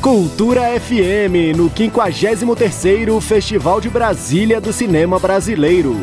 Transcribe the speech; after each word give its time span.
Cultura 0.00 0.62
FM, 0.78 1.56
no 1.56 1.68
53º 1.68 3.20
Festival 3.20 3.80
de 3.80 3.90
Brasília 3.90 4.60
do 4.60 4.72
Cinema 4.72 5.18
Brasileiro. 5.18 5.96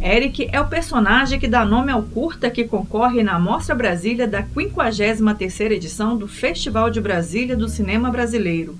Eric 0.00 0.48
é 0.50 0.58
o 0.58 0.66
personagem 0.66 1.38
que 1.38 1.46
dá 1.46 1.62
nome 1.62 1.92
ao 1.92 2.02
curta 2.02 2.50
que 2.50 2.64
concorre 2.64 3.22
na 3.22 3.38
Mostra 3.38 3.74
Brasília 3.74 4.26
da 4.26 4.42
53ª 4.42 5.72
edição 5.72 6.16
do 6.16 6.26
Festival 6.26 6.88
de 6.88 7.02
Brasília 7.02 7.54
do 7.54 7.68
Cinema 7.68 8.10
Brasileiro. 8.10 8.74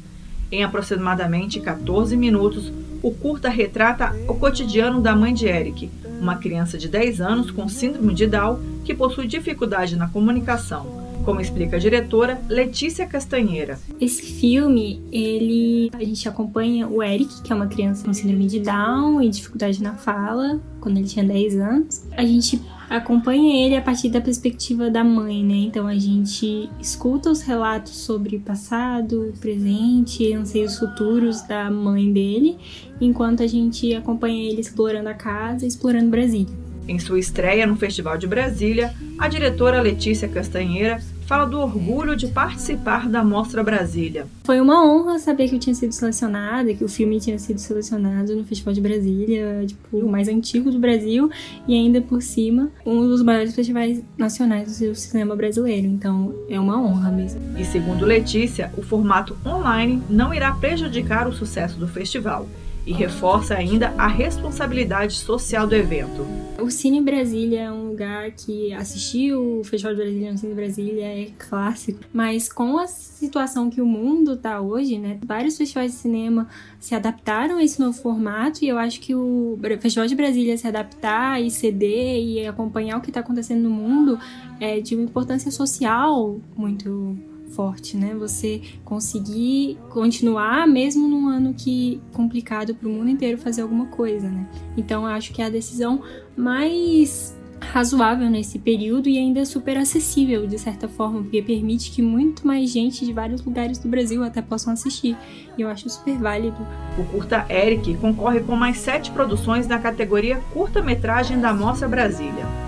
Em 0.51 0.64
aproximadamente 0.64 1.61
14 1.61 2.17
minutos, 2.17 2.73
o 3.03 3.11
curta 3.11 3.51
retrata 3.51 4.14
o 4.27 4.35
cotidiano 4.35 5.01
da 5.01 5.14
mãe 5.14 5.35
de 5.35 5.46
Eric, 5.46 5.91
uma 6.23 6.36
criança 6.36 6.79
de 6.79 6.89
10 6.89 7.21
anos 7.21 7.50
com 7.50 7.68
síndrome 7.68 8.14
de 8.14 8.26
Down 8.26 8.61
que 8.85 8.94
possui 8.94 9.26
dificuldade 9.26 9.96
na 9.96 10.08
comunicação. 10.08 11.03
Como 11.25 11.40
explica 11.40 11.76
a 11.76 11.79
diretora 11.79 12.40
Letícia 12.49 13.07
Castanheira. 13.07 13.79
Esse 14.00 14.22
filme, 14.22 15.00
ele 15.13 15.89
a 15.93 16.03
gente 16.03 16.29
acompanha 16.29 16.89
o 16.89 17.00
Eric, 17.00 17.43
que 17.43 17.53
é 17.53 17.57
uma 17.57 17.68
criança 17.68 18.04
com 18.04 18.13
síndrome 18.13 18.46
de 18.46 18.58
Down 18.58 19.22
e 19.22 19.29
dificuldade 19.29 19.80
na 19.80 19.94
fala, 19.94 20.61
quando 20.80 20.96
ele 20.96 21.07
tinha 21.07 21.25
10 21.25 21.61
anos. 21.61 22.04
A 22.16 22.25
gente 22.25 22.61
acompanha 22.96 23.64
ele 23.64 23.75
a 23.75 23.81
partir 23.81 24.11
da 24.11 24.21
perspectiva 24.21 24.91
da 24.91 25.03
mãe, 25.03 25.43
né? 25.43 25.55
Então 25.55 25.87
a 25.87 25.95
gente 25.95 26.69
escuta 26.79 27.31
os 27.31 27.41
relatos 27.41 27.96
sobre 27.96 28.39
passado, 28.39 29.33
presente, 29.41 30.33
anseios 30.33 30.79
futuros 30.79 31.43
da 31.43 31.71
mãe 31.71 32.12
dele, 32.12 32.59
enquanto 33.00 33.42
a 33.42 33.47
gente 33.47 33.95
acompanha 33.95 34.50
ele 34.50 34.61
explorando 34.61 35.09
a 35.09 35.14
casa, 35.14 35.67
explorando 35.67 36.11
Brasília. 36.11 36.55
Em 36.86 36.98
sua 36.98 37.19
estreia 37.19 37.67
no 37.67 37.77
Festival 37.77 38.19
de 38.19 38.27
Brasília, 38.27 38.92
a 39.19 39.28
diretora 39.28 39.81
Letícia 39.81 40.28
Castanheira 40.28 41.00
fala 41.23 41.45
do 41.47 41.61
orgulho 41.61 42.17
de 42.17 42.27
participar 42.27 43.09
da 43.09 43.25
Mostra 43.25 43.62
Brasília. 43.62 44.27
Foi 44.45 44.61
uma 44.61 44.84
honra 44.84 45.19
saber 45.19 45.48
que 45.48 45.55
eu 45.55 45.59
tinha 45.59 45.75
sido 45.75 45.92
selecionada, 45.92 46.75
que 46.75 46.84
o 46.84 46.89
filme 46.89 47.20
tinha 47.20 47.39
sido 47.39 47.59
selecionado 47.59 48.34
no 48.34 48.45
Festival 48.45 48.75
de 48.75 48.81
Brasília, 48.81 49.65
tipo, 49.67 49.98
o 49.98 50.11
mais 50.11 50.28
antigo 50.28 50.70
do 50.70 50.78
Brasil 50.78 51.31
e 51.67 51.75
ainda 51.75 52.00
por 52.00 52.23
cima 52.23 52.70
um 52.84 53.00
dos 53.06 53.23
maiores 53.23 53.55
festivais 53.55 54.03
nacionais 54.17 54.78
do 54.78 54.95
cinema 54.95 55.37
brasileiro. 55.37 55.87
Então 55.87 56.34
é 56.48 56.59
uma 56.59 56.81
honra 56.81 57.11
mesmo. 57.11 57.41
E 57.59 57.65
segundo 57.65 58.05
Letícia, 58.05 58.73
o 58.77 58.83
formato 58.83 59.37
online 59.47 60.03
não 60.09 60.34
irá 60.34 60.53
prejudicar 60.53 61.28
o 61.28 61.33
sucesso 61.33 61.78
do 61.78 61.89
festival 61.89 62.47
e 62.86 62.92
reforça 62.92 63.55
ainda 63.55 63.88
a 63.97 64.06
responsabilidade 64.06 65.14
social 65.14 65.66
do 65.66 65.75
evento. 65.75 66.27
O 66.61 66.70
Cine 66.70 67.00
Brasília 67.00 67.62
é 67.62 67.72
um 67.72 67.88
lugar 67.88 68.30
que 68.33 68.72
assistir 68.72 69.34
o 69.34 69.62
Festival 69.64 69.94
de 69.94 70.02
Brasília 70.02 70.33
no 70.33 70.38
Cine 70.38 70.55
Brasília 70.55 71.06
é 71.06 71.28
clássico, 71.38 72.00
mas 72.12 72.53
com 72.53 72.78
a 72.78 72.86
situação 72.86 73.70
que 73.70 73.80
o 73.80 73.86
mundo 73.86 74.34
está 74.34 74.60
hoje, 74.60 74.98
né, 74.98 75.19
vários 75.25 75.56
festivais 75.56 75.92
de 75.92 75.98
cinema 75.98 76.48
se 76.78 76.94
adaptaram 76.94 77.56
a 77.56 77.64
esse 77.64 77.80
novo 77.80 77.97
formato 77.97 78.64
e 78.64 78.69
eu 78.69 78.78
acho 78.78 79.00
que 79.00 79.14
o 79.14 79.58
Festival 79.80 80.06
de 80.06 80.14
Brasília 80.14 80.56
se 80.56 80.66
adaptar 80.66 81.41
e 81.41 81.50
ceder 81.50 82.22
e 82.22 82.47
acompanhar 82.47 82.98
o 82.98 83.00
que 83.00 83.10
está 83.10 83.20
acontecendo 83.20 83.62
no 83.62 83.70
mundo 83.70 84.19
é 84.60 84.80
de 84.80 84.94
uma 84.94 85.05
importância 85.05 85.50
social 85.50 86.41
muito 86.56 87.16
forte, 87.55 87.97
né? 87.97 88.14
Você 88.14 88.61
conseguir 88.84 89.78
continuar 89.91 90.67
mesmo 90.67 91.06
num 91.08 91.28
ano 91.28 91.55
que 91.55 92.00
complicado 92.12 92.75
para 92.75 92.89
o 92.89 92.92
mundo 92.92 93.11
inteiro 93.11 93.39
fazer 93.39 93.62
alguma 93.62 93.86
coisa, 93.86 94.28
né? 94.28 94.48
Então 94.77 95.06
acho 95.06 95.33
que 95.33 95.42
é 95.42 95.47
a 95.47 95.50
decisão 95.50 96.03
mais 96.36 97.36
razoável 97.62 98.28
nesse 98.28 98.59
período 98.59 99.09
e 99.09 99.17
ainda 99.17 99.44
super 99.44 99.78
acessível 99.78 100.47
de 100.47 100.59
certa 100.59 100.89
forma, 100.89 101.22
porque 101.22 101.41
permite 101.41 101.91
que 101.91 102.03
muito 102.03 102.47
mais 102.47 102.71
gente 102.71 103.04
de 103.04 103.12
vários 103.12 103.43
lugares 103.44 103.78
do 103.78 103.88
Brasil 103.88 104.22
até 104.25 104.43
possam 104.43 104.72
assistir. 104.72 105.16
E 105.56 105.62
eu 105.62 105.69
acho 105.69 105.88
super 105.88 106.19
válido. 106.19 106.56
O 106.99 107.05
curta 107.05 107.47
Eric 107.49 107.94
concorre 107.99 108.41
com 108.41 108.56
mais 108.56 108.78
sete 108.78 109.10
produções 109.10 109.66
na 109.66 109.78
categoria 109.78 110.41
curta-metragem 110.53 111.41
da 111.41 111.55
Mostra 111.55 111.88
Brasília. 111.88 112.62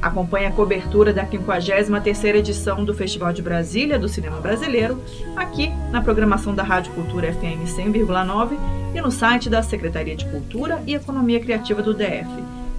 Acompanhe 0.00 0.46
a 0.46 0.52
cobertura 0.52 1.12
da 1.12 1.26
53ª 1.26 2.36
edição 2.36 2.84
do 2.84 2.94
Festival 2.94 3.32
de 3.32 3.42
Brasília 3.42 3.98
do 3.98 4.08
Cinema 4.08 4.40
Brasileiro, 4.40 5.02
aqui 5.36 5.72
na 5.90 6.00
programação 6.00 6.54
da 6.54 6.62
Rádio 6.62 6.92
Cultura 6.92 7.32
FM 7.32 7.66
100,9 7.66 8.56
e 8.94 9.00
no 9.00 9.10
site 9.10 9.50
da 9.50 9.60
Secretaria 9.60 10.14
de 10.14 10.24
Cultura 10.26 10.80
e 10.86 10.94
Economia 10.94 11.40
Criativa 11.40 11.82
do 11.82 11.92
DF, 11.92 12.30